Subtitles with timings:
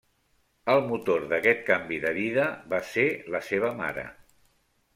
[0.75, 4.07] El motor d'aquest canvi de vida va ser la seva mare.